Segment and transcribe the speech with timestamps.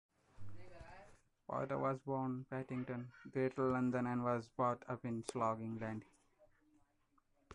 [1.47, 6.05] Potter was born Paddington, Greater London, and was brought up in Slough, England.